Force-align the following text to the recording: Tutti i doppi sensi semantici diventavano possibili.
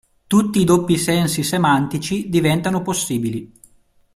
Tutti 0.25 0.59
i 0.59 0.63
doppi 0.63 0.97
sensi 0.97 1.43
semantici 1.43 2.27
diventavano 2.27 2.81
possibili. 2.81 3.51